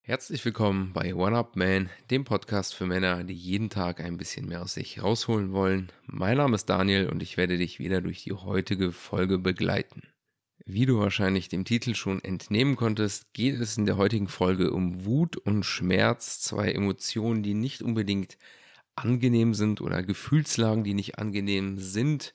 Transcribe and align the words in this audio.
Herzlich 0.00 0.42
willkommen 0.46 0.94
bei 0.94 1.14
One 1.14 1.36
Up 1.36 1.54
Man, 1.56 1.90
dem 2.10 2.24
Podcast 2.24 2.74
für 2.74 2.86
Männer, 2.86 3.24
die 3.24 3.34
jeden 3.34 3.68
Tag 3.68 4.00
ein 4.00 4.16
bisschen 4.16 4.48
mehr 4.48 4.62
aus 4.62 4.72
sich 4.72 5.02
rausholen 5.02 5.52
wollen. 5.52 5.92
Mein 6.06 6.38
Name 6.38 6.54
ist 6.54 6.70
Daniel 6.70 7.10
und 7.10 7.22
ich 7.22 7.36
werde 7.36 7.58
dich 7.58 7.78
wieder 7.78 8.00
durch 8.00 8.24
die 8.24 8.32
heutige 8.32 8.92
Folge 8.92 9.38
begleiten. 9.38 10.02
Wie 10.64 10.86
du 10.86 10.98
wahrscheinlich 10.98 11.50
dem 11.50 11.66
Titel 11.66 11.94
schon 11.94 12.24
entnehmen 12.24 12.76
konntest, 12.76 13.34
geht 13.34 13.60
es 13.60 13.76
in 13.76 13.84
der 13.84 13.98
heutigen 13.98 14.28
Folge 14.28 14.72
um 14.72 15.04
Wut 15.04 15.36
und 15.36 15.64
Schmerz, 15.64 16.40
zwei 16.40 16.72
Emotionen, 16.72 17.42
die 17.42 17.52
nicht 17.52 17.82
unbedingt 17.82 18.38
angenehm 18.98 19.54
sind 19.54 19.80
oder 19.80 20.02
Gefühlslagen, 20.02 20.84
die 20.84 20.94
nicht 20.94 21.18
angenehm 21.18 21.78
sind. 21.78 22.34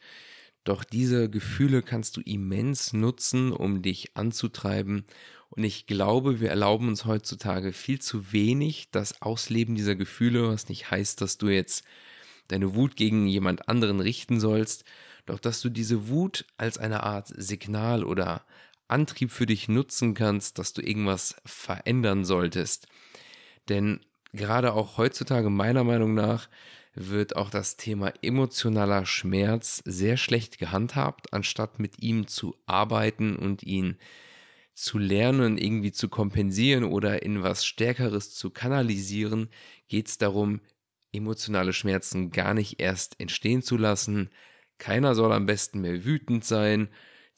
Doch 0.64 0.84
diese 0.84 1.30
Gefühle 1.30 1.82
kannst 1.82 2.16
du 2.18 2.22
immens 2.22 2.94
nutzen, 2.94 3.52
um 3.52 3.82
dich 3.82 4.16
anzutreiben 4.16 5.06
und 5.56 5.64
ich 5.64 5.86
glaube, 5.86 6.40
wir 6.40 6.50
erlauben 6.50 6.88
uns 6.88 7.06
heutzutage 7.06 7.74
viel 7.74 8.00
zu 8.00 8.34
wenig 8.34 8.90
das 8.90 9.22
Ausleben 9.22 9.76
dieser 9.76 9.96
Gefühle, 9.96 10.48
was 10.48 10.68
nicht 10.68 10.90
heißt, 10.90 11.22
dass 11.22 11.38
du 11.38 11.48
jetzt 11.48 11.86
deine 12.48 12.74
Wut 12.74 12.96
gegen 12.96 13.28
jemand 13.28 13.70
anderen 13.70 14.00
richten 14.00 14.40
sollst, 14.40 14.84
doch 15.28 15.40
dass 15.40 15.62
du 15.62 15.70
diese 15.70 16.08
Wut 16.08 16.46
als 16.58 16.80
eine 16.80 17.04
Art 17.04 17.32
Signal 17.38 18.04
oder 18.04 18.48
Antrieb 18.88 19.30
für 19.30 19.46
dich 19.46 19.70
nutzen 19.70 20.16
kannst, 20.16 20.58
dass 20.58 20.74
du 20.74 20.82
irgendwas 20.82 21.36
verändern 21.46 22.26
solltest. 22.26 22.88
Denn 23.70 24.00
gerade 24.34 24.74
auch 24.74 24.98
heutzutage 24.98 25.50
meiner 25.50 25.84
Meinung 25.84 26.14
nach 26.14 26.50
wird 26.96 27.36
auch 27.36 27.50
das 27.50 27.78
Thema 27.78 28.14
emotionaler 28.22 29.06
Schmerz 29.06 29.82
sehr 29.86 30.18
schlecht 30.18 30.60
gehandhabt, 30.60 31.34
anstatt 31.34 31.80
mit 31.80 32.02
ihm 32.04 32.28
zu 32.28 32.56
arbeiten 32.66 33.36
und 33.36 33.64
ihn 33.64 33.98
zu 34.76 34.98
lernen, 34.98 35.58
irgendwie 35.58 35.92
zu 35.92 36.10
kompensieren 36.10 36.84
oder 36.84 37.24
in 37.24 37.44
was 37.44 37.66
Stärkeres 37.66 38.34
zu 38.34 38.50
kanalisieren, 38.50 39.50
geht 39.88 40.08
es 40.08 40.18
darum, 40.18 40.62
emotionale 41.12 41.74
Schmerzen 41.74 42.32
gar 42.32 42.54
nicht 42.54 42.82
erst 42.82 43.20
entstehen 43.20 43.62
zu 43.62 43.78
lassen. 43.78 44.30
Keiner 44.80 45.14
soll 45.16 45.32
am 45.32 45.46
besten 45.46 45.82
mehr 45.82 46.06
wütend 46.06 46.44
sein. 46.44 46.90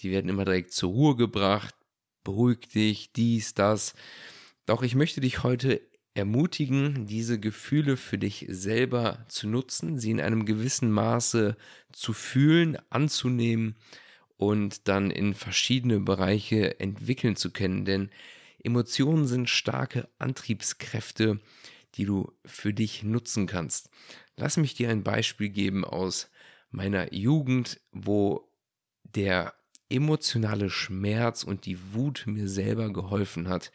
Die 0.01 0.11
werden 0.11 0.29
immer 0.29 0.45
direkt 0.45 0.71
zur 0.71 0.91
Ruhe 0.91 1.15
gebracht. 1.15 1.75
Beruhig 2.23 2.69
dich, 2.69 3.11
dies, 3.11 3.53
das. 3.53 3.93
Doch 4.65 4.81
ich 4.81 4.95
möchte 4.95 5.19
dich 5.21 5.43
heute 5.43 5.81
ermutigen, 6.15 7.05
diese 7.05 7.39
Gefühle 7.39 7.97
für 7.97 8.17
dich 8.17 8.45
selber 8.49 9.25
zu 9.27 9.47
nutzen, 9.47 9.99
sie 9.99 10.11
in 10.11 10.21
einem 10.21 10.45
gewissen 10.45 10.89
Maße 10.89 11.57
zu 11.91 12.13
fühlen, 12.13 12.77
anzunehmen 12.89 13.75
und 14.37 14.87
dann 14.87 15.11
in 15.11 15.33
verschiedene 15.33 15.99
Bereiche 15.99 16.79
entwickeln 16.79 17.35
zu 17.35 17.51
können. 17.51 17.85
Denn 17.85 18.09
Emotionen 18.63 19.27
sind 19.27 19.49
starke 19.49 20.07
Antriebskräfte, 20.17 21.39
die 21.95 22.05
du 22.05 22.31
für 22.45 22.73
dich 22.73 23.03
nutzen 23.03 23.45
kannst. 23.45 23.89
Lass 24.37 24.57
mich 24.57 24.73
dir 24.73 24.89
ein 24.89 25.03
Beispiel 25.03 25.49
geben 25.49 25.85
aus 25.85 26.29
meiner 26.71 27.13
Jugend, 27.13 27.79
wo 27.91 28.49
der 29.03 29.53
emotionale 29.89 30.69
Schmerz 30.69 31.43
und 31.43 31.65
die 31.65 31.77
Wut 31.93 32.23
mir 32.25 32.47
selber 32.47 32.91
geholfen 32.91 33.49
hat, 33.49 33.71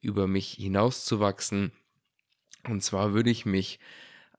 über 0.00 0.26
mich 0.26 0.52
hinauszuwachsen. 0.52 1.72
Und 2.68 2.82
zwar 2.82 3.12
würde 3.14 3.30
ich 3.30 3.46
mich 3.46 3.78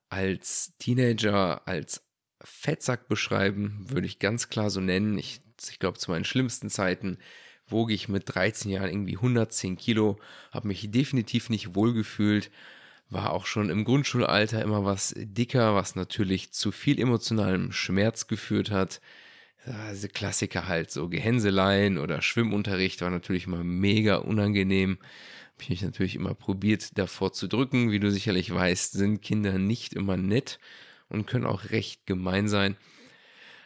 als 0.08 0.74
Teenager, 0.78 1.66
als 1.66 2.02
Fettsack 2.42 3.08
beschreiben, 3.08 3.84
würde 3.88 4.06
ich 4.06 4.18
ganz 4.18 4.48
klar 4.48 4.70
so 4.70 4.80
nennen. 4.80 5.18
Ich 5.18 5.42
ich 5.68 5.78
glaube, 5.78 5.98
zu 5.98 6.10
meinen 6.10 6.24
schlimmsten 6.24 6.70
Zeiten 6.70 7.18
wog 7.66 7.90
ich 7.90 8.08
mit 8.08 8.34
13 8.34 8.70
Jahren 8.70 8.90
irgendwie 8.90 9.16
110 9.16 9.76
Kilo, 9.76 10.18
habe 10.50 10.68
mich 10.68 10.90
definitiv 10.90 11.50
nicht 11.50 11.74
wohlgefühlt, 11.74 12.50
war 13.10 13.32
auch 13.32 13.46
schon 13.46 13.70
im 13.70 13.84
Grundschulalter 13.84 14.62
immer 14.62 14.84
was 14.84 15.14
dicker, 15.16 15.74
was 15.74 15.94
natürlich 15.94 16.52
zu 16.52 16.72
viel 16.72 17.00
emotionalem 17.00 17.72
Schmerz 17.72 18.26
geführt 18.26 18.70
hat. 18.70 19.00
Also 19.66 20.08
Klassiker 20.08 20.68
halt, 20.68 20.90
so 20.90 21.08
Gehänseleien 21.08 21.98
oder 21.98 22.22
Schwimmunterricht 22.22 23.02
war 23.02 23.10
natürlich 23.10 23.46
immer 23.46 23.62
mega 23.62 24.16
unangenehm. 24.16 24.98
Habe 25.52 25.62
ich 25.62 25.68
mich 25.70 25.82
natürlich 25.82 26.16
immer 26.16 26.34
probiert, 26.34 26.96
davor 26.96 27.32
zu 27.32 27.46
drücken. 27.46 27.90
Wie 27.90 28.00
du 28.00 28.10
sicherlich 28.10 28.52
weißt, 28.52 28.92
sind 28.94 29.20
Kinder 29.20 29.58
nicht 29.58 29.92
immer 29.92 30.16
nett 30.16 30.58
und 31.08 31.26
können 31.26 31.44
auch 31.44 31.70
recht 31.70 32.06
gemein 32.06 32.48
sein. 32.48 32.76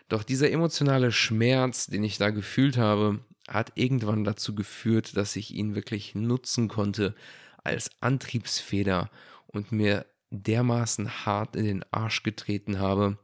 Doch 0.08 0.24
dieser 0.24 0.50
emotionale 0.50 1.12
Schmerz, 1.12 1.86
den 1.86 2.02
ich 2.02 2.18
da 2.18 2.30
gefühlt 2.30 2.76
habe, 2.76 3.20
hat 3.48 3.72
irgendwann 3.76 4.24
dazu 4.24 4.54
geführt, 4.54 5.16
dass 5.16 5.36
ich 5.36 5.54
ihn 5.54 5.74
wirklich 5.74 6.14
nutzen 6.14 6.68
konnte 6.68 7.14
als 7.62 7.90
Antriebsfeder 8.00 9.10
und 9.46 9.70
mir 9.70 10.06
dermaßen 10.30 11.24
hart 11.24 11.56
in 11.56 11.64
den 11.64 11.84
Arsch 11.92 12.22
getreten 12.22 12.78
habe, 12.78 13.18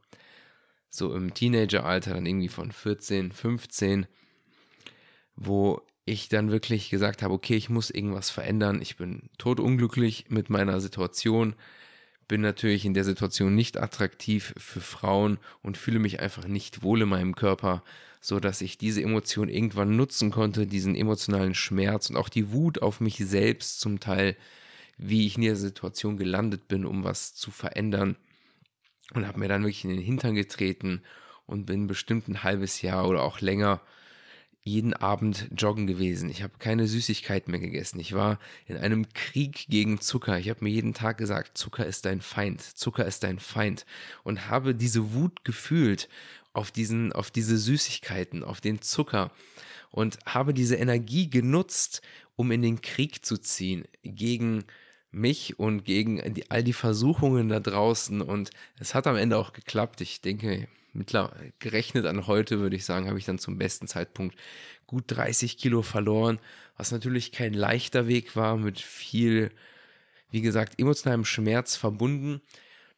so 0.91 1.15
im 1.15 1.33
Teenageralter, 1.33 2.15
dann 2.15 2.27
irgendwie 2.27 2.49
von 2.49 2.73
14, 2.73 3.33
15, 3.33 4.07
wo 5.37 5.81
ich 6.05 6.29
dann 6.29 6.51
wirklich 6.51 6.91
gesagt 6.91 7.23
habe, 7.23 7.33
okay, 7.33 7.55
ich 7.55 7.71
muss 7.71 7.91
irgendwas 7.91 8.31
verändern, 8.31 8.83
ich 8.83 8.97
bin 8.97 9.31
totunglücklich 9.39 10.27
mit 10.29 10.51
meiner 10.51 10.81
Situation, 10.81 11.55
bin 12.27 12.41
natürlich 12.41 12.85
in 12.85 12.95
der 12.95 13.05
Situation 13.05 13.55
nicht 13.55 13.79
attraktiv 13.79 14.53
für 14.57 14.81
Frauen 14.81 15.39
und 15.63 15.79
fühle 15.79 16.01
mich 16.01 16.21
einfach 16.21 16.47
nicht 16.47 16.83
wohl 16.83 17.03
in 17.03 17.09
meinem 17.09 17.37
Körper, 17.37 17.83
so 18.21 18.41
dass 18.41 18.61
ich 18.61 18.77
diese 18.77 19.03
Emotion 19.03 19.49
irgendwann 19.49 19.97
nutzen 19.97 20.31
konnte, 20.31 20.67
diesen 20.67 20.95
emotionalen 20.95 21.55
Schmerz 21.55 22.11
und 22.11 22.17
auch 22.17 22.29
die 22.29 22.53
Wut 22.53 22.83
auf 22.83 23.01
mich 23.01 23.17
selbst 23.17 23.81
zum 23.81 24.01
Teil, 24.01 24.37
wie 24.99 25.27
ich 25.27 25.37
in 25.37 25.43
der 25.43 25.57
Situation 25.57 26.17
gelandet 26.17 26.69
bin, 26.69 26.85
um 26.85 27.05
was 27.05 27.35
zu 27.35 27.51
verändern 27.51 28.17
und 29.15 29.27
habe 29.27 29.39
mir 29.39 29.49
dann 29.49 29.63
wirklich 29.63 29.85
in 29.85 29.91
den 29.91 30.01
Hintern 30.01 30.35
getreten 30.35 31.03
und 31.47 31.67
bin 31.67 31.87
bestimmt 31.87 32.29
ein 32.29 32.43
halbes 32.43 32.83
Jahr 32.83 33.09
oder 33.09 33.23
auch 33.23 33.41
länger 33.41 33.81
jeden 34.63 34.93
Abend 34.93 35.49
joggen 35.57 35.87
gewesen. 35.87 36.29
Ich 36.31 36.43
habe 36.43 36.53
keine 36.59 36.87
Süßigkeiten 36.87 37.51
mehr 37.51 37.61
gegessen. 37.61 37.99
Ich 37.99 38.13
war 38.13 38.39
in 38.67 38.77
einem 38.77 39.09
Krieg 39.15 39.67
gegen 39.69 40.01
Zucker. 40.01 40.39
Ich 40.39 40.51
habe 40.51 40.63
mir 40.63 40.71
jeden 40.71 40.93
Tag 40.93 41.19
gesagt, 41.19 41.57
Zucker 41.57 41.87
ist 41.87 42.05
dein 42.05 42.21
Feind, 42.21 42.61
Zucker 42.61 43.07
ist 43.07 43.23
dein 43.23 43.39
Feind 43.39 43.87
und 44.23 44.49
habe 44.49 44.75
diese 44.75 45.15
Wut 45.15 45.45
gefühlt 45.45 46.09
auf 46.53 46.71
diesen 46.71 47.13
auf 47.13 47.31
diese 47.31 47.57
Süßigkeiten, 47.57 48.45
auf 48.45 48.61
den 48.61 48.83
Zucker 48.83 49.31
und 49.91 50.19
habe 50.27 50.53
diese 50.53 50.77
Energie 50.77 51.31
genutzt, 51.31 52.03
um 52.37 52.51
in 52.51 52.63
den 52.63 52.81
Krieg 52.83 53.25
zu 53.25 53.39
ziehen 53.39 53.85
gegen 54.03 54.65
mich 55.13 55.59
und 55.59 55.85
gegen 55.85 56.35
die, 56.35 56.51
all 56.51 56.63
die 56.63 56.73
Versuchungen 56.73 57.49
da 57.49 57.61
draußen 57.61 58.21
und 58.21 58.51
es 58.79 58.95
hat 58.95 59.07
am 59.07 59.17
Ende 59.17 59.37
auch 59.37 59.53
geklappt. 59.53 60.01
Ich 60.01 60.21
denke, 60.21 60.69
mittlerweile 60.93 61.53
gerechnet 61.59 62.07
an 62.07 62.27
heute, 62.27 62.61
würde 62.61 62.77
ich 62.77 62.85
sagen, 62.85 63.09
habe 63.09 63.19
ich 63.19 63.25
dann 63.25 63.39
zum 63.39 63.59
besten 63.59 63.87
Zeitpunkt 63.87 64.37
gut 64.87 65.05
30 65.09 65.57
Kilo 65.57 65.83
verloren, 65.83 66.39
was 66.77 66.93
natürlich 66.93 67.33
kein 67.33 67.55
leichter 67.55 68.07
Weg 68.07 68.37
war, 68.37 68.57
mit 68.57 68.81
viel, 68.81 69.51
wie 70.31 70.41
gesagt, 70.41 70.79
emotionalem 70.79 71.25
Schmerz 71.25 71.77
verbunden. 71.77 72.41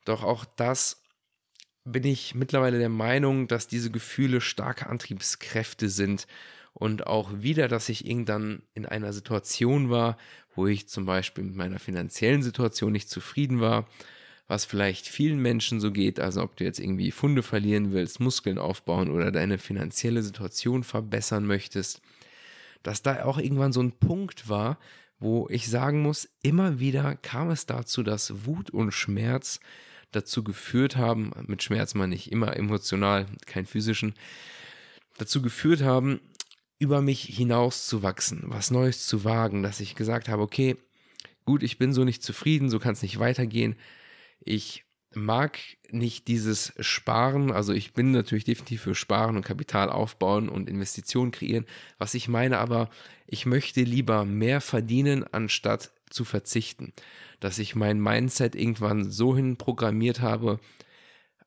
Doch 0.04 0.22
auch 0.22 0.44
das 0.56 1.02
bin 1.84 2.04
ich 2.04 2.34
mittlerweile 2.34 2.78
der 2.78 2.88
Meinung, 2.88 3.48
dass 3.48 3.66
diese 3.66 3.90
Gefühle 3.90 4.40
starke 4.40 4.86
Antriebskräfte 4.86 5.88
sind 5.88 6.26
und 6.75 7.06
auch 7.06 7.31
wieder, 7.34 7.69
dass 7.69 7.88
ich 7.88 8.06
irgendwann 8.06 8.62
in 8.75 8.87
einer 8.87 9.12
Situation 9.12 9.91
war, 9.91 10.16
wo 10.55 10.66
ich 10.66 10.88
zum 10.88 11.06
Beispiel 11.06 11.44
mit 11.44 11.56
meiner 11.56 11.78
finanziellen 11.78 12.43
Situation 12.43 12.93
nicht 12.93 13.09
zufrieden 13.09 13.60
war 13.60 13.87
was 14.53 14.66
vielleicht 14.66 15.09
vielen 15.09 15.38
Menschen 15.38 15.81
so 15.81 15.91
geht, 15.91 16.21
also 16.21 16.43
ob 16.43 16.56
du 16.56 16.65
jetzt 16.65 16.78
irgendwie 16.78 17.10
Funde 17.10 17.43
verlieren 17.43 17.93
willst, 17.93 18.21
Muskeln 18.21 18.59
aufbauen 18.59 19.10
oder 19.10 19.33
deine 19.33 19.57
finanzielle 19.57 20.22
Situation 20.22 20.84
verbessern 20.84 21.47
möchtest, 21.47 22.03
dass 22.83 23.01
da 23.01 23.25
auch 23.25 23.39
irgendwann 23.39 23.72
so 23.72 23.80
ein 23.80 23.92
Punkt 23.92 24.51
war, 24.51 24.78
wo 25.18 25.48
ich 25.48 25.71
sagen 25.71 26.03
muss, 26.03 26.28
immer 26.42 26.80
wieder 26.80 27.16
kam 27.16 27.48
es 27.51 27.65
dazu, 27.65 28.03
dass 28.03 28.45
Wut 28.45 28.68
und 28.68 28.92
Schmerz 28.92 29.59
dazu 30.10 30.45
geführt 30.45 30.97
haben, 30.97 31.33
mit 31.47 31.63
Schmerz 31.63 31.95
meine 31.95 32.15
ich 32.15 32.30
immer 32.30 32.54
emotional, 32.54 33.25
kein 33.47 33.65
physischen, 33.65 34.13
dazu 35.16 35.41
geführt 35.41 35.80
haben, 35.80 36.21
über 36.82 37.00
mich 37.00 37.22
hinauszuwachsen, 37.22 38.42
was 38.46 38.72
Neues 38.72 39.06
zu 39.06 39.22
wagen, 39.22 39.62
dass 39.62 39.78
ich 39.78 39.94
gesagt 39.94 40.28
habe, 40.28 40.42
okay, 40.42 40.76
gut, 41.44 41.62
ich 41.62 41.78
bin 41.78 41.92
so 41.92 42.02
nicht 42.02 42.24
zufrieden, 42.24 42.70
so 42.70 42.80
kann 42.80 42.94
es 42.94 43.02
nicht 43.02 43.20
weitergehen, 43.20 43.76
ich 44.40 44.84
mag 45.14 45.60
nicht 45.90 46.26
dieses 46.26 46.72
Sparen, 46.80 47.52
also 47.52 47.72
ich 47.72 47.92
bin 47.92 48.10
natürlich 48.10 48.42
definitiv 48.42 48.82
für 48.82 48.96
Sparen 48.96 49.36
und 49.36 49.44
Kapital 49.44 49.90
aufbauen 49.90 50.48
und 50.48 50.68
Investitionen 50.68 51.30
kreieren. 51.30 51.66
Was 51.98 52.14
ich 52.14 52.26
meine 52.26 52.58
aber, 52.58 52.90
ich 53.26 53.46
möchte 53.46 53.82
lieber 53.82 54.24
mehr 54.24 54.60
verdienen, 54.60 55.24
anstatt 55.30 55.92
zu 56.10 56.24
verzichten. 56.24 56.92
Dass 57.38 57.60
ich 57.60 57.76
mein 57.76 58.00
Mindset 58.00 58.56
irgendwann 58.56 59.08
so 59.10 59.36
hin 59.36 59.56
programmiert 59.56 60.20
habe, 60.20 60.58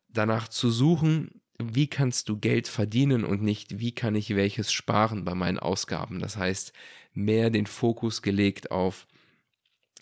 danach 0.10 0.48
zu 0.48 0.70
suchen, 0.72 1.42
wie 1.58 1.88
kannst 1.88 2.30
du 2.30 2.38
Geld 2.38 2.68
verdienen 2.68 3.24
und 3.24 3.42
nicht, 3.42 3.80
wie 3.80 3.94
kann 3.94 4.16
ich 4.16 4.36
welches 4.36 4.72
sparen 4.72 5.24
bei 5.24 5.36
meinen 5.36 5.60
Ausgaben. 5.60 6.20
Das 6.20 6.38
heißt, 6.38 6.74
mehr 7.14 7.50
den 7.50 7.66
Fokus 7.66 8.22
gelegt 8.22 8.72
auf, 8.72 9.08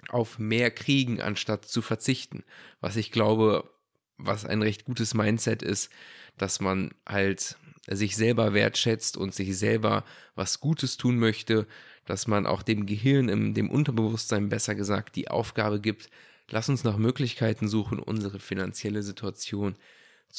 auf 0.10 0.40
mehr 0.40 0.72
kriegen, 0.72 1.22
anstatt 1.22 1.66
zu 1.66 1.82
verzichten. 1.82 2.44
Was 2.82 2.96
ich 2.96 3.12
glaube, 3.12 3.70
was 4.18 4.46
ein 4.46 4.62
recht 4.62 4.86
gutes 4.86 5.14
Mindset 5.14 5.62
ist, 5.62 5.92
dass 6.38 6.60
man 6.60 6.94
halt 7.08 7.58
sich 7.88 8.16
selber 8.16 8.54
wertschätzt 8.54 9.18
und 9.18 9.36
sich 9.36 9.58
selber 9.58 10.04
was 10.36 10.60
Gutes 10.60 10.98
tun 10.98 11.18
möchte, 11.18 11.68
dass 12.06 12.28
man 12.28 12.48
auch 12.48 12.64
dem 12.64 12.86
Gehirn, 12.86 13.30
im, 13.30 13.54
dem 13.54 13.70
Unterbewusstsein 13.70 14.50
besser 14.50 14.74
gesagt, 14.74 15.16
die 15.16 15.30
Aufgabe 15.30 15.80
gibt, 15.80 16.10
lass 16.50 16.70
uns 16.70 16.84
nach 16.84 16.98
Möglichkeiten 16.98 17.68
suchen, 17.68 18.00
unsere 18.00 18.40
finanzielle 18.40 19.04
Situation 19.04 19.76
zu 19.76 19.82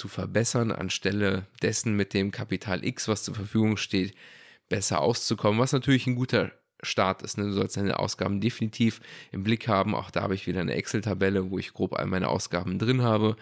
verbessern, 0.08 0.73
anstelle 0.73 1.46
dessen 1.62 1.94
mit 1.94 2.14
dem 2.14 2.32
Kapital 2.32 2.85
X, 2.85 3.06
was 3.08 3.23
zur 3.23 3.35
Verfügung 3.35 3.76
steht, 3.76 4.14
besser 4.69 5.00
auszukommen, 5.00 5.61
was 5.61 5.73
natürlich 5.73 6.06
ein 6.06 6.17
guter 6.17 6.50
Start 6.82 7.23
ist. 7.23 7.38
Ne? 7.38 7.44
Du 7.44 7.52
sollst 7.52 7.76
deine 7.76 7.99
Ausgaben 7.99 8.41
definitiv 8.41 9.00
im 9.31 9.44
Blick 9.44 9.69
haben. 9.69 9.94
Auch 9.94 10.11
da 10.11 10.23
habe 10.23 10.35
ich 10.35 10.46
wieder 10.46 10.61
eine 10.61 10.75
Excel-Tabelle, 10.75 11.50
wo 11.50 11.58
ich 11.58 11.73
grob 11.73 11.94
all 11.94 12.06
meine 12.06 12.29
Ausgaben 12.29 12.79
drin 12.79 13.02
habe. 13.02 13.37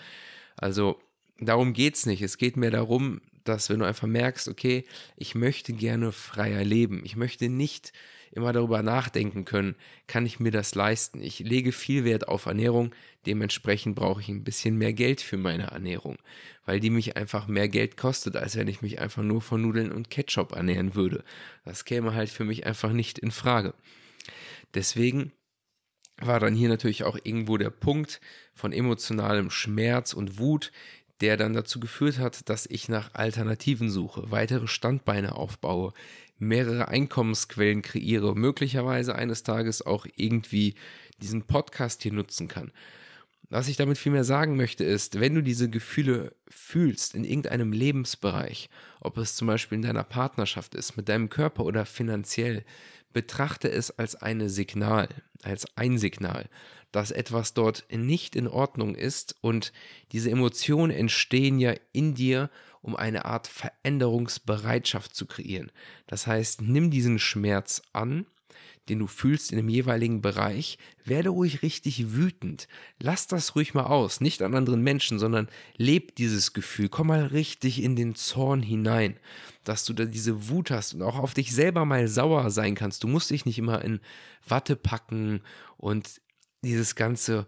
Also 0.57 1.01
darum 1.41 1.73
geht 1.73 1.97
es 1.97 2.07
nicht. 2.07 2.23
Es 2.23 2.37
geht 2.37 2.57
mehr 2.57 2.71
darum, 2.71 3.21
dass 3.45 3.71
wenn 3.71 3.81
du 3.81 3.87
einfach 3.87 4.07
merkst, 4.07 4.49
okay, 4.49 4.85
ich 5.17 5.35
möchte 5.35 5.73
gerne 5.73 6.13
freier 6.13 6.65
leben. 6.65 7.03
Ich 7.05 7.17
möchte 7.17 7.49
nicht 7.49 7.93
immer 8.33 8.53
darüber 8.53 8.83
nachdenken 8.83 9.45
können, 9.45 9.77
kann 10.07 10.27
ich 10.27 10.41
mir 10.41 10.51
das 10.51 10.75
leisten? 10.75 11.23
Ich 11.23 11.41
lege 11.41 11.73
viel 11.73 12.05
Wert 12.05 12.29
auf 12.29 12.47
Ernährung, 12.47 12.95
dementsprechend 13.27 13.95
brauche 13.95 14.21
ich 14.21 14.29
ein 14.29 14.45
bisschen 14.45 14.77
mehr 14.77 14.93
Geld 14.93 15.21
für 15.21 15.37
meine 15.37 15.65
Ernährung, 15.65 16.17
weil 16.65 16.81
die 16.81 16.91
mich 16.91 17.17
einfach 17.17 17.47
mehr 17.47 17.69
Geld 17.69 17.97
kostet, 17.97 18.37
als 18.37 18.57
wenn 18.57 18.69
ich 18.69 18.83
mich 18.83 19.01
einfach 19.01 19.23
nur 19.23 19.43
von 19.43 19.63
Nudeln 19.63 19.93
und 19.93 20.11
Ketchup 20.11 20.53
ernähren 20.53 20.95
würde. 20.95 21.25
Das 21.65 21.85
käme 21.85 22.15
halt 22.15 22.31
für 22.31 22.45
mich 22.45 22.67
einfach 22.67 22.93
nicht 22.93 23.19
in 23.19 23.31
Frage. 23.31 23.75
Deswegen 24.75 25.33
war 26.21 26.41
dann 26.41 26.55
hier 26.55 26.69
natürlich 26.69 27.05
auch 27.05 27.19
irgendwo 27.23 27.57
der 27.57 27.71
Punkt 27.71 28.21
von 28.55 28.73
emotionalem 28.73 29.51
Schmerz 29.51 30.13
und 30.13 30.39
Wut, 30.39 30.73
der 31.21 31.37
dann 31.37 31.53
dazu 31.53 31.79
geführt 31.79 32.19
hat, 32.19 32.49
dass 32.49 32.67
ich 32.67 32.89
nach 32.89 33.15
Alternativen 33.15 33.91
suche, 33.91 34.31
weitere 34.31 34.67
Standbeine 34.67 35.37
aufbaue, 35.37 35.93
mehrere 36.43 36.89
Einkommensquellen 36.89 37.83
kreiere, 37.83 38.35
möglicherweise 38.35 39.15
eines 39.15 39.43
Tages 39.43 39.85
auch 39.85 40.07
irgendwie 40.17 40.75
diesen 41.23 41.43
Podcast 41.43 42.03
hier 42.03 42.13
nutzen 42.13 42.49
kann. 42.49 42.73
Was 43.53 43.69
ich 43.69 43.77
damit 43.77 43.99
vielmehr 43.99 44.25
sagen 44.25 44.57
möchte, 44.57 44.83
ist, 44.83 45.21
wenn 45.21 45.35
du 45.35 45.43
diese 45.43 45.69
Gefühle 45.69 46.35
fühlst 46.49 47.15
in 47.15 47.23
irgendeinem 47.23 47.71
Lebensbereich, 47.71 48.71
ob 48.99 49.19
es 49.19 49.37
zum 49.37 49.47
Beispiel 49.47 49.77
in 49.77 49.83
deiner 49.83 50.05
Partnerschaft 50.05 50.75
ist, 50.75 50.97
mit 50.97 51.11
deinem 51.11 51.29
Körper 51.29 51.67
oder 51.67 51.85
finanziell, 51.85 52.65
betrachte 53.13 53.71
es 53.71 53.91
als 53.91 54.17
ein 54.17 54.49
Signal, 54.49 55.07
als 55.43 55.67
ein 55.77 55.99
Signal, 55.99 56.49
dass 56.93 57.11
etwas 57.11 57.53
dort 57.53 57.85
nicht 57.91 58.37
in 58.37 58.49
Ordnung 58.49 58.95
ist 58.95 59.37
und 59.43 59.75
diese 60.13 60.31
Emotionen 60.31 60.91
entstehen 60.91 61.59
ja 61.59 61.75
in 61.93 62.15
dir, 62.15 62.49
um 62.81 62.97
eine 62.97 63.27
Art 63.27 63.49
Veränderungsbereitschaft 63.49 65.15
zu 65.15 65.27
kreieren. 65.27 65.71
Das 66.07 66.27
heißt, 66.27 66.63
nimm 66.63 66.91
diesen 66.91 67.19
Schmerz 67.19 67.83
an 67.93 68.25
den 68.89 68.99
du 68.99 69.07
fühlst 69.07 69.53
in 69.53 69.59
dem 69.59 69.69
jeweiligen 69.69 70.21
Bereich, 70.23 70.79
werde 71.05 71.29
ruhig 71.29 71.63
richtig 71.63 72.13
wütend. 72.15 72.69
Lass 73.01 73.27
das 73.27 73.55
ruhig 73.55 73.75
mal 73.75 73.85
aus, 73.85 74.21
nicht 74.21 74.43
an 74.43 74.55
anderen 74.55 74.83
Menschen, 74.83 75.19
sondern 75.19 75.49
leb 75.77 76.17
dieses 76.17 76.53
Gefühl. 76.53 76.89
Komm 76.89 77.09
mal 77.09 77.27
richtig 77.27 77.83
in 77.83 77.97
den 77.97 78.15
Zorn 78.15 78.63
hinein, 78.63 79.17
dass 79.65 79.85
du 79.85 79.93
da 79.93 80.05
diese 80.05 80.49
Wut 80.49 80.71
hast 80.71 80.95
und 80.95 81.03
auch 81.03 81.19
auf 81.19 81.35
dich 81.35 81.53
selber 81.53 81.85
mal 81.85 82.09
sauer 82.09 82.51
sein 82.51 82.75
kannst. 82.75 83.05
Du 83.05 83.09
musst 83.09 83.31
dich 83.31 83.47
nicht 83.47 83.59
immer 83.59 83.85
in 83.85 84.01
Watte 84.47 84.75
packen 84.77 85.43
und 85.77 86.21
dieses 86.63 86.95
ganze 86.95 87.47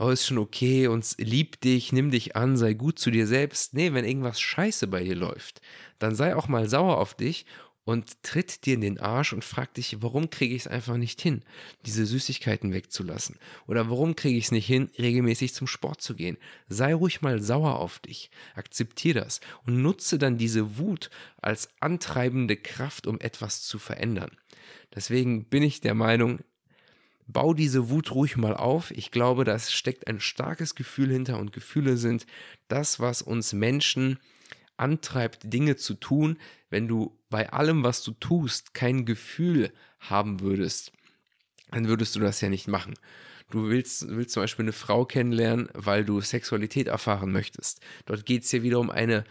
oh, 0.00 0.08
ist 0.08 0.26
schon 0.26 0.38
okay 0.38 0.88
und 0.88 1.14
lieb 1.18 1.60
dich, 1.60 1.92
nimm 1.92 2.10
dich 2.10 2.34
an, 2.34 2.56
sei 2.56 2.72
gut 2.72 2.98
zu 2.98 3.10
dir 3.10 3.26
selbst. 3.26 3.74
Nee, 3.74 3.92
wenn 3.92 4.06
irgendwas 4.06 4.40
scheiße 4.40 4.86
bei 4.86 5.04
dir 5.04 5.14
läuft, 5.14 5.60
dann 5.98 6.14
sei 6.14 6.34
auch 6.34 6.48
mal 6.48 6.68
sauer 6.68 6.96
auf 6.96 7.14
dich 7.14 7.44
und 7.84 8.22
tritt 8.22 8.66
dir 8.66 8.74
in 8.74 8.80
den 8.80 9.00
Arsch 9.00 9.32
und 9.32 9.44
fragt 9.44 9.76
dich, 9.76 10.02
warum 10.02 10.30
kriege 10.30 10.54
ich 10.54 10.62
es 10.62 10.68
einfach 10.68 10.96
nicht 10.96 11.20
hin, 11.20 11.42
diese 11.86 12.06
Süßigkeiten 12.06 12.72
wegzulassen? 12.72 13.36
Oder 13.66 13.88
warum 13.90 14.16
kriege 14.16 14.38
ich 14.38 14.46
es 14.46 14.52
nicht 14.52 14.66
hin, 14.66 14.90
regelmäßig 14.98 15.54
zum 15.54 15.66
Sport 15.66 16.00
zu 16.00 16.14
gehen? 16.14 16.36
Sei 16.68 16.94
ruhig 16.94 17.22
mal 17.22 17.40
sauer 17.42 17.78
auf 17.78 17.98
dich, 17.98 18.30
akzeptier 18.54 19.14
das 19.14 19.40
und 19.66 19.82
nutze 19.82 20.18
dann 20.18 20.38
diese 20.38 20.78
Wut 20.78 21.10
als 21.40 21.68
antreibende 21.80 22.56
Kraft, 22.56 23.06
um 23.06 23.18
etwas 23.20 23.62
zu 23.62 23.78
verändern. 23.78 24.30
Deswegen 24.94 25.44
bin 25.44 25.62
ich 25.62 25.80
der 25.80 25.94
Meinung, 25.94 26.40
bau 27.26 27.54
diese 27.54 27.90
Wut 27.90 28.12
ruhig 28.12 28.36
mal 28.36 28.54
auf. 28.54 28.90
Ich 28.90 29.10
glaube, 29.10 29.44
da 29.44 29.58
steckt 29.58 30.06
ein 30.06 30.20
starkes 30.20 30.74
Gefühl 30.74 31.10
hinter 31.10 31.38
und 31.38 31.52
Gefühle 31.52 31.96
sind 31.96 32.26
das, 32.68 33.00
was 33.00 33.22
uns 33.22 33.52
Menschen 33.52 34.18
antreibt, 34.80 35.40
Dinge 35.44 35.76
zu 35.76 35.94
tun, 35.94 36.38
wenn 36.70 36.88
du 36.88 37.16
bei 37.28 37.52
allem, 37.52 37.84
was 37.84 38.02
du 38.02 38.12
tust, 38.12 38.74
kein 38.74 39.04
Gefühl 39.04 39.72
haben 40.00 40.40
würdest, 40.40 40.92
dann 41.70 41.88
würdest 41.88 42.16
du 42.16 42.20
das 42.20 42.40
ja 42.40 42.48
nicht 42.48 42.66
machen. 42.66 42.94
Du 43.50 43.68
willst, 43.68 44.08
willst 44.08 44.32
zum 44.32 44.42
Beispiel 44.42 44.64
eine 44.64 44.72
Frau 44.72 45.04
kennenlernen, 45.04 45.68
weil 45.74 46.04
du 46.04 46.20
Sexualität 46.20 46.86
erfahren 46.86 47.32
möchtest. 47.32 47.80
Dort 48.06 48.24
geht 48.24 48.44
es 48.44 48.52
ja 48.52 48.62
wieder 48.62 48.78
um 48.78 48.90
eine 48.90 49.24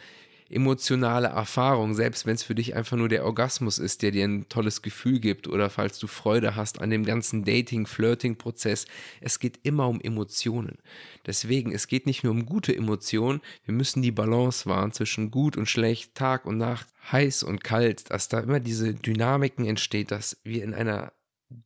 emotionale 0.49 1.27
Erfahrung, 1.27 1.93
selbst 1.93 2.25
wenn 2.25 2.35
es 2.35 2.43
für 2.43 2.55
dich 2.55 2.75
einfach 2.75 2.97
nur 2.97 3.09
der 3.09 3.25
Orgasmus 3.25 3.77
ist, 3.77 4.01
der 4.01 4.11
dir 4.11 4.25
ein 4.25 4.49
tolles 4.49 4.81
Gefühl 4.81 5.19
gibt 5.19 5.47
oder 5.47 5.69
falls 5.69 5.99
du 5.99 6.07
Freude 6.07 6.55
hast 6.55 6.81
an 6.81 6.89
dem 6.89 7.05
ganzen 7.05 7.43
Dating, 7.43 7.85
Flirting-Prozess. 7.85 8.87
Es 9.21 9.39
geht 9.39 9.59
immer 9.63 9.87
um 9.87 10.01
Emotionen. 10.01 10.79
Deswegen, 11.25 11.71
es 11.71 11.87
geht 11.87 12.07
nicht 12.07 12.23
nur 12.23 12.33
um 12.33 12.45
gute 12.45 12.75
Emotionen, 12.75 13.41
wir 13.65 13.73
müssen 13.73 14.01
die 14.01 14.11
Balance 14.11 14.67
wahren 14.67 14.91
zwischen 14.91 15.29
gut 15.29 15.55
und 15.55 15.69
schlecht, 15.69 16.15
Tag 16.15 16.45
und 16.45 16.57
Nacht, 16.57 16.87
heiß 17.11 17.43
und 17.43 17.63
kalt, 17.63 18.09
dass 18.09 18.27
da 18.27 18.39
immer 18.39 18.59
diese 18.59 18.93
Dynamiken 18.93 19.65
entsteht, 19.65 20.11
dass 20.11 20.39
wir 20.43 20.63
in 20.63 20.73
einer 20.73 21.13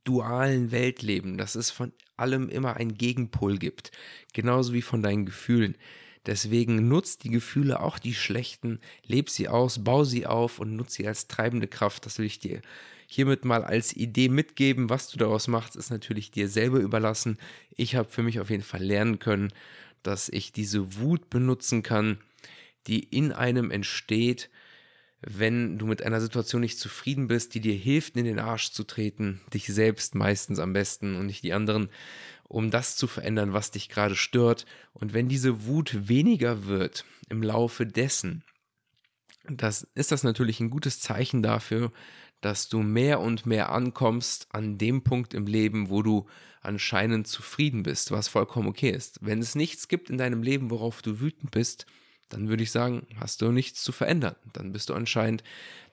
dualen 0.03 0.71
Welt 0.71 1.01
leben, 1.01 1.37
dass 1.37 1.55
es 1.55 1.71
von 1.71 1.91
allem 2.15 2.49
immer 2.49 2.77
einen 2.77 2.95
Gegenpol 2.95 3.57
gibt, 3.57 3.91
genauso 4.33 4.73
wie 4.73 4.81
von 4.81 5.01
deinen 5.01 5.25
Gefühlen. 5.25 5.75
Deswegen 6.25 6.87
nutzt 6.87 7.23
die 7.25 7.29
Gefühle, 7.29 7.81
auch 7.81 7.99
die 7.99 8.13
schlechten, 8.13 8.79
leb 9.05 9.29
sie 9.29 9.49
aus, 9.49 9.83
bau 9.83 10.03
sie 10.05 10.25
auf 10.25 10.59
und 10.59 10.75
nutze 10.75 10.97
sie 10.97 11.07
als 11.07 11.27
treibende 11.27 11.67
Kraft. 11.67 12.05
Das 12.05 12.17
will 12.17 12.25
ich 12.25 12.39
dir 12.39 12.61
hiermit 13.07 13.43
mal 13.45 13.63
als 13.63 13.95
Idee 13.95 14.29
mitgeben. 14.29 14.89
Was 14.89 15.09
du 15.09 15.17
daraus 15.17 15.47
machst, 15.47 15.75
ist 15.75 15.89
natürlich 15.89 16.31
dir 16.31 16.47
selber 16.47 16.79
überlassen. 16.79 17.37
Ich 17.75 17.95
habe 17.95 18.09
für 18.09 18.23
mich 18.23 18.39
auf 18.39 18.49
jeden 18.49 18.63
Fall 18.63 18.83
lernen 18.83 19.19
können, 19.19 19.51
dass 20.01 20.29
ich 20.29 20.51
diese 20.51 20.97
Wut 20.97 21.29
benutzen 21.29 21.83
kann, 21.83 22.19
die 22.87 22.99
in 22.99 23.31
einem 23.31 23.71
entsteht, 23.71 24.49
wenn 25.25 25.77
du 25.77 25.85
mit 25.85 26.03
einer 26.03 26.19
Situation 26.19 26.61
nicht 26.61 26.79
zufrieden 26.79 27.27
bist, 27.27 27.53
die 27.53 27.61
dir 27.61 27.75
hilft, 27.75 28.17
in 28.17 28.25
den 28.25 28.39
Arsch 28.39 28.71
zu 28.71 28.83
treten, 28.83 29.39
dich 29.53 29.67
selbst 29.67 30.15
meistens 30.15 30.59
am 30.59 30.73
besten 30.73 31.15
und 31.15 31.27
nicht 31.27 31.43
die 31.43 31.53
anderen, 31.53 31.89
um 32.53 32.69
das 32.69 32.95
zu 32.95 33.07
verändern, 33.07 33.51
was 33.51 33.71
dich 33.71 33.89
gerade 33.89 34.15
stört. 34.15 34.67
Und 34.93 35.13
wenn 35.13 35.27
diese 35.27 35.65
Wut 35.65 36.07
weniger 36.07 36.67
wird 36.67 37.03
im 37.29 37.41
Laufe 37.41 37.87
dessen, 37.87 38.43
das 39.49 39.87
ist 39.95 40.11
das 40.11 40.23
natürlich 40.23 40.59
ein 40.59 40.69
gutes 40.69 40.99
Zeichen 40.99 41.41
dafür, 41.41 41.91
dass 42.41 42.69
du 42.69 42.83
mehr 42.83 43.21
und 43.21 43.47
mehr 43.47 43.71
ankommst 43.71 44.47
an 44.51 44.77
dem 44.77 45.03
Punkt 45.03 45.33
im 45.33 45.47
Leben, 45.47 45.89
wo 45.89 46.03
du 46.03 46.27
anscheinend 46.61 47.27
zufrieden 47.27 47.81
bist, 47.81 48.11
was 48.11 48.27
vollkommen 48.27 48.67
okay 48.67 48.91
ist. 48.91 49.17
Wenn 49.21 49.39
es 49.39 49.55
nichts 49.55 49.87
gibt 49.87 50.11
in 50.11 50.19
deinem 50.19 50.43
Leben, 50.43 50.69
worauf 50.69 51.01
du 51.01 51.19
wütend 51.19 51.49
bist, 51.51 51.87
dann 52.29 52.49
würde 52.49 52.63
ich 52.63 52.71
sagen, 52.71 53.07
hast 53.15 53.41
du 53.41 53.51
nichts 53.51 53.83
zu 53.83 53.91
verändern. 53.91 54.35
Dann 54.53 54.71
bist 54.71 54.89
du 54.89 54.93
anscheinend 54.93 55.43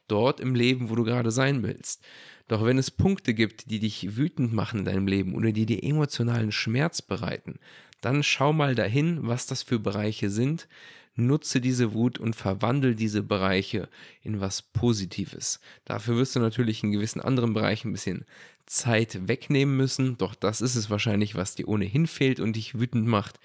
dort 0.08 0.40
im 0.40 0.54
Leben, 0.54 0.90
wo 0.90 0.94
du 0.94 1.04
gerade 1.04 1.30
sein 1.30 1.62
willst. 1.62 2.04
Doch 2.50 2.64
wenn 2.64 2.78
es 2.78 2.90
Punkte 2.90 3.32
gibt, 3.32 3.70
die 3.70 3.78
dich 3.78 4.16
wütend 4.16 4.52
machen 4.52 4.80
in 4.80 4.84
deinem 4.84 5.06
Leben 5.06 5.36
oder 5.36 5.52
die 5.52 5.66
dir 5.66 5.84
emotionalen 5.84 6.50
Schmerz 6.50 7.00
bereiten, 7.00 7.60
dann 8.00 8.24
schau 8.24 8.52
mal 8.52 8.74
dahin, 8.74 9.20
was 9.22 9.46
das 9.46 9.62
für 9.62 9.78
Bereiche 9.78 10.30
sind, 10.30 10.66
nutze 11.14 11.60
diese 11.60 11.92
Wut 11.92 12.18
und 12.18 12.34
verwandel 12.34 12.96
diese 12.96 13.22
Bereiche 13.22 13.88
in 14.24 14.40
was 14.40 14.62
Positives. 14.62 15.60
Dafür 15.84 16.16
wirst 16.16 16.34
du 16.34 16.40
natürlich 16.40 16.82
in 16.82 16.90
gewissen 16.90 17.20
anderen 17.20 17.54
Bereichen 17.54 17.90
ein 17.90 17.92
bisschen 17.92 18.24
Zeit 18.66 19.28
wegnehmen 19.28 19.76
müssen, 19.76 20.18
doch 20.18 20.34
das 20.34 20.60
ist 20.60 20.74
es 20.74 20.90
wahrscheinlich, 20.90 21.36
was 21.36 21.54
dir 21.54 21.68
ohnehin 21.68 22.08
fehlt 22.08 22.40
und 22.40 22.56
dich 22.56 22.80
wütend 22.80 23.06
macht, 23.06 23.38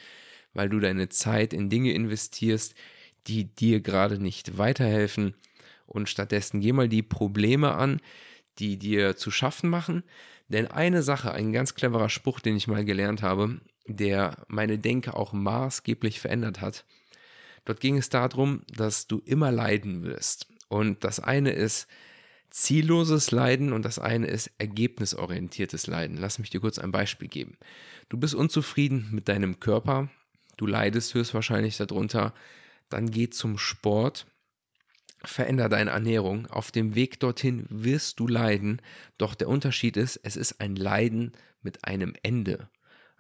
weil 0.56 0.68
du 0.68 0.80
deine 0.80 1.10
Zeit 1.10 1.54
in 1.54 1.70
Dinge 1.70 1.92
investierst, 1.92 2.74
die 3.28 3.44
dir 3.44 3.82
gerade 3.82 4.18
nicht 4.18 4.58
weiterhelfen. 4.58 5.36
Und 5.86 6.10
stattdessen 6.10 6.60
geh 6.60 6.72
mal 6.72 6.90
die 6.90 7.04
Probleme 7.04 7.76
an, 7.76 8.02
die 8.60 8.78
dir 8.78 9.16
zu 9.16 9.32
schaffen 9.32 9.70
machen. 9.70 10.04
Denn 10.48 10.68
eine 10.68 11.04
Sache, 11.04 11.32
ein 11.32 11.52
ganz 11.52 11.76
cleverer 11.76 12.10
Spruch, 12.10 12.40
den 12.40 12.56
ich 12.56 12.68
mal 12.68 12.86
gelernt 12.86 13.22
habe, 13.22 13.62
der 13.88 14.46
meine 14.48 14.80
Denke 14.80 15.16
auch 15.16 15.34
maßgeblich 15.34 16.20
verändert 16.20 16.62
hat, 16.62 16.86
Dort 17.66 17.80
ging 17.80 17.98
es 17.98 18.10
darum, 18.10 18.62
dass 18.68 19.08
du 19.08 19.22
immer 19.26 19.52
leiden 19.52 20.04
wirst. 20.04 20.48
Und 20.70 21.04
das 21.04 21.20
eine 21.20 21.52
ist 21.52 21.88
zielloses 22.52 23.32
Leiden 23.32 23.74
und 23.74 23.84
das 23.84 24.00
eine 24.00 24.28
ist 24.28 24.52
ergebnisorientiertes 24.60 25.88
Leiden. 25.88 26.18
Lass 26.18 26.40
mich 26.40 26.52
dir 26.52 26.62
kurz 26.62 26.80
ein 26.80 26.92
Beispiel 26.92 27.28
geben. 27.28 27.58
Du 28.08 28.18
bist 28.18 28.36
unzufrieden 28.36 29.10
mit 29.12 29.28
deinem 29.28 29.60
Körper, 29.60 30.10
du 30.58 30.68
leidest 30.68 31.14
höchstwahrscheinlich 31.16 31.76
darunter, 31.78 32.34
dann 32.88 33.10
geh 33.10 33.30
zum 33.30 33.58
Sport, 33.58 34.28
veränder 35.28 35.70
deine 35.70 35.92
Ernährung. 35.92 36.48
Auf 36.48 36.72
dem 36.72 36.96
Weg 36.96 37.20
dorthin 37.20 37.66
wirst 37.70 38.20
du 38.20 38.28
leiden, 38.28 38.82
doch 39.18 39.36
der 39.36 39.50
Unterschied 39.50 39.98
ist, 39.98 40.18
es 40.24 40.36
ist 40.36 40.62
ein 40.62 40.76
Leiden 40.76 41.34
mit 41.62 41.86
einem 41.86 42.14
Ende, 42.24 42.70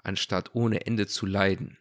anstatt 0.03 0.53
ohne 0.53 0.85
Ende 0.85 1.07
zu 1.07 1.25
leiden. 1.25 1.77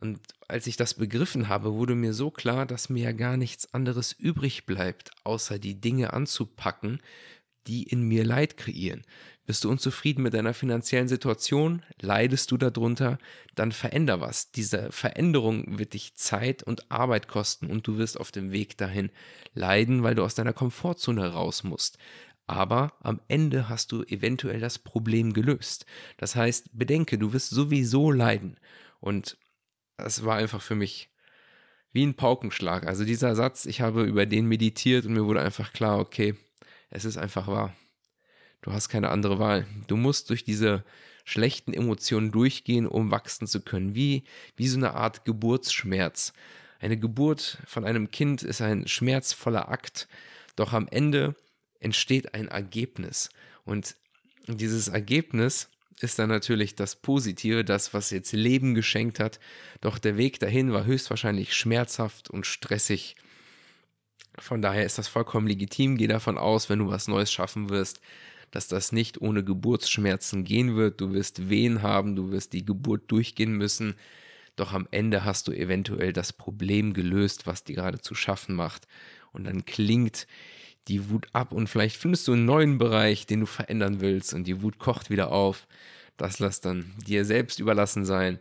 Und 0.00 0.18
als 0.48 0.66
ich 0.66 0.76
das 0.76 0.94
begriffen 0.94 1.48
habe, 1.48 1.74
wurde 1.74 1.94
mir 1.94 2.14
so 2.14 2.30
klar, 2.30 2.64
dass 2.64 2.88
mir 2.88 3.04
ja 3.04 3.12
gar 3.12 3.36
nichts 3.36 3.74
anderes 3.74 4.12
übrig 4.12 4.64
bleibt, 4.64 5.10
außer 5.24 5.58
die 5.58 5.80
Dinge 5.80 6.12
anzupacken, 6.12 7.00
die 7.66 7.82
in 7.82 8.02
mir 8.02 8.24
Leid 8.24 8.56
kreieren. 8.56 9.04
Bist 9.50 9.64
du 9.64 9.68
unzufrieden 9.68 10.22
mit 10.22 10.32
deiner 10.32 10.54
finanziellen 10.54 11.08
Situation? 11.08 11.82
Leidest 12.00 12.52
du 12.52 12.56
darunter? 12.56 13.18
Dann 13.56 13.72
veränder 13.72 14.20
was. 14.20 14.52
Diese 14.52 14.92
Veränderung 14.92 15.76
wird 15.76 15.94
dich 15.94 16.14
Zeit 16.14 16.62
und 16.62 16.88
Arbeit 16.92 17.26
kosten 17.26 17.66
und 17.66 17.84
du 17.84 17.98
wirst 17.98 18.20
auf 18.20 18.30
dem 18.30 18.52
Weg 18.52 18.78
dahin 18.78 19.10
leiden, 19.52 20.04
weil 20.04 20.14
du 20.14 20.22
aus 20.22 20.36
deiner 20.36 20.52
Komfortzone 20.52 21.32
raus 21.32 21.64
musst. 21.64 21.98
Aber 22.46 22.92
am 23.00 23.20
Ende 23.26 23.68
hast 23.68 23.90
du 23.90 24.04
eventuell 24.04 24.60
das 24.60 24.78
Problem 24.78 25.32
gelöst. 25.32 25.84
Das 26.16 26.36
heißt, 26.36 26.68
bedenke, 26.72 27.18
du 27.18 27.32
wirst 27.32 27.50
sowieso 27.50 28.12
leiden. 28.12 28.56
Und 29.00 29.36
es 29.96 30.24
war 30.24 30.36
einfach 30.36 30.62
für 30.62 30.76
mich 30.76 31.10
wie 31.92 32.06
ein 32.06 32.14
Paukenschlag. 32.14 32.86
Also 32.86 33.04
dieser 33.04 33.34
Satz, 33.34 33.66
ich 33.66 33.80
habe 33.80 34.04
über 34.04 34.26
den 34.26 34.46
meditiert 34.46 35.06
und 35.06 35.14
mir 35.14 35.24
wurde 35.24 35.42
einfach 35.42 35.72
klar, 35.72 35.98
okay, 35.98 36.36
es 36.88 37.04
ist 37.04 37.16
einfach 37.16 37.48
wahr. 37.48 37.74
Du 38.62 38.72
hast 38.72 38.88
keine 38.88 39.10
andere 39.10 39.38
Wahl. 39.38 39.66
Du 39.86 39.96
musst 39.96 40.30
durch 40.30 40.44
diese 40.44 40.84
schlechten 41.24 41.72
Emotionen 41.72 42.32
durchgehen, 42.32 42.86
um 42.86 43.10
wachsen 43.10 43.46
zu 43.46 43.60
können. 43.60 43.94
Wie, 43.94 44.24
wie 44.56 44.68
so 44.68 44.76
eine 44.76 44.94
Art 44.94 45.24
Geburtsschmerz. 45.24 46.32
Eine 46.80 46.96
Geburt 46.96 47.58
von 47.66 47.84
einem 47.84 48.10
Kind 48.10 48.42
ist 48.42 48.62
ein 48.62 48.88
schmerzvoller 48.88 49.68
Akt, 49.68 50.08
doch 50.56 50.72
am 50.72 50.88
Ende 50.88 51.34
entsteht 51.78 52.34
ein 52.34 52.48
Ergebnis. 52.48 53.30
Und 53.64 53.96
dieses 54.46 54.88
Ergebnis 54.88 55.68
ist 56.00 56.18
dann 56.18 56.30
natürlich 56.30 56.74
das 56.74 56.96
Positive, 56.96 57.64
das, 57.64 57.92
was 57.92 58.10
jetzt 58.10 58.32
Leben 58.32 58.74
geschenkt 58.74 59.20
hat. 59.20 59.38
Doch 59.82 59.98
der 59.98 60.16
Weg 60.16 60.40
dahin 60.40 60.72
war 60.72 60.84
höchstwahrscheinlich 60.84 61.54
schmerzhaft 61.54 62.30
und 62.30 62.46
stressig. 62.46 63.16
Von 64.38 64.62
daher 64.62 64.86
ist 64.86 64.96
das 64.96 65.08
vollkommen 65.08 65.46
legitim. 65.46 65.98
Geh 65.98 66.06
davon 66.06 66.38
aus, 66.38 66.70
wenn 66.70 66.78
du 66.78 66.88
was 66.88 67.08
Neues 67.08 67.30
schaffen 67.30 67.68
wirst, 67.68 68.00
dass 68.50 68.68
das 68.68 68.92
nicht 68.92 69.20
ohne 69.20 69.44
Geburtsschmerzen 69.44 70.44
gehen 70.44 70.76
wird. 70.76 71.00
Du 71.00 71.12
wirst 71.12 71.48
Wehen 71.48 71.82
haben, 71.82 72.16
du 72.16 72.30
wirst 72.30 72.52
die 72.52 72.64
Geburt 72.64 73.10
durchgehen 73.10 73.52
müssen. 73.52 73.94
Doch 74.56 74.72
am 74.72 74.88
Ende 74.90 75.24
hast 75.24 75.48
du 75.48 75.52
eventuell 75.52 76.12
das 76.12 76.32
Problem 76.32 76.92
gelöst, 76.92 77.46
was 77.46 77.64
dir 77.64 77.76
gerade 77.76 78.00
zu 78.00 78.14
schaffen 78.14 78.54
macht. 78.54 78.86
Und 79.32 79.44
dann 79.44 79.64
klingt 79.64 80.26
die 80.88 81.08
Wut 81.08 81.28
ab 81.32 81.52
und 81.52 81.68
vielleicht 81.68 81.96
findest 81.96 82.26
du 82.26 82.32
einen 82.32 82.44
neuen 82.44 82.78
Bereich, 82.78 83.26
den 83.26 83.40
du 83.40 83.46
verändern 83.46 84.00
willst 84.00 84.34
und 84.34 84.44
die 84.44 84.62
Wut 84.62 84.78
kocht 84.78 85.10
wieder 85.10 85.30
auf. 85.30 85.66
Das 86.16 86.38
lässt 86.38 86.64
dann 86.64 86.92
dir 87.06 87.24
selbst 87.24 87.60
überlassen 87.60 88.04
sein. 88.04 88.38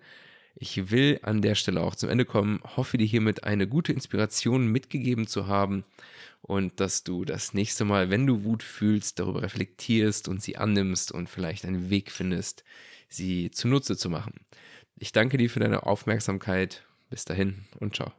Ich 0.62 0.92
will 0.92 1.20
an 1.24 1.42
der 1.42 1.56
Stelle 1.56 1.82
auch 1.82 1.96
zum 1.96 2.10
Ende 2.10 2.26
kommen, 2.26 2.60
hoffe 2.76 2.98
dir 2.98 3.08
hiermit 3.08 3.46
eine 3.46 3.66
gute 3.66 3.94
Inspiration 3.94 4.68
mitgegeben 4.68 5.26
zu 5.26 5.48
haben 5.48 5.86
und 6.42 6.82
dass 6.82 7.06
du 7.06 7.24
das 7.24 7.54
nächste 7.54 7.86
Mal, 7.86 8.10
wenn 8.10 8.28
du 8.28 8.44
Wut 8.44 8.62
fühlst, 8.62 9.20
darüber 9.20 9.42
reflektierst 9.42 10.28
und 10.28 10.44
sie 10.44 10.58
annimmst 10.58 11.14
und 11.14 11.30
vielleicht 11.30 11.66
einen 11.66 11.90
Weg 11.90 12.12
findest, 12.12 12.66
sie 13.08 13.52
zunutze 13.52 13.96
zu 13.96 14.10
machen. 14.10 14.34
Ich 14.98 15.14
danke 15.14 15.38
dir 15.38 15.50
für 15.50 15.62
deine 15.62 15.84
Aufmerksamkeit. 15.84 16.84
Bis 17.10 17.26
dahin 17.26 17.66
und 17.80 17.96
ciao. 17.96 18.19